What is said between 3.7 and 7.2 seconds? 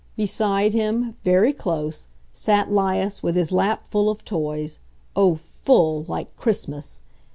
full of toys, oh, FULL—like Christmas!